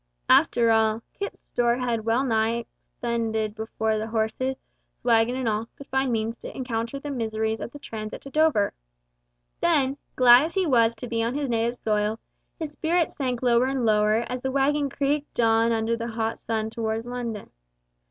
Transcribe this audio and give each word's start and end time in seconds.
After 0.31 0.71
all, 0.71 1.03
Kit's 1.13 1.43
store 1.45 1.75
had 1.77 1.97
to 1.97 2.01
be 2.01 2.07
well 2.07 2.23
nigh 2.23 2.55
expended 2.81 3.53
before 3.53 3.99
the 3.99 4.07
horses, 4.07 4.57
waggon, 5.03 5.35
and 5.35 5.47
all, 5.47 5.67
could 5.75 5.85
find 5.85 6.11
means 6.11 6.35
to 6.37 6.57
encounter 6.57 6.99
the 6.99 7.11
miseries 7.11 7.59
of 7.59 7.69
the 7.71 7.77
transit 7.77 8.23
to 8.23 8.31
Dover. 8.31 8.73
Then, 9.59 9.97
glad 10.15 10.45
as 10.45 10.55
he 10.55 10.65
was 10.65 10.95
to 10.95 11.07
be 11.07 11.21
on 11.21 11.35
his 11.35 11.51
native 11.51 11.75
soil, 11.75 12.17
his 12.57 12.71
spirits 12.71 13.15
sank 13.15 13.43
lower 13.43 13.67
and 13.67 13.85
lower 13.85 14.25
as 14.27 14.41
the 14.41 14.49
waggon 14.51 14.89
creaked 14.89 15.39
on 15.39 15.71
under 15.71 15.95
the 15.95 16.07
hot 16.07 16.39
sun 16.39 16.71
towards 16.71 17.05
London. 17.05 17.51